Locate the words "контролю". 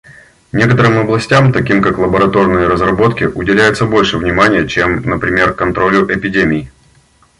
5.53-6.07